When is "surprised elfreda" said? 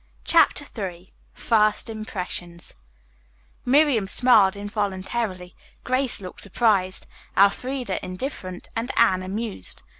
6.41-8.03